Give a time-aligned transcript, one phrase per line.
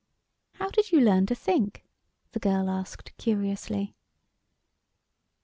[0.53, 1.85] "How did you learn to think?"
[2.31, 3.93] the girl asked curiously.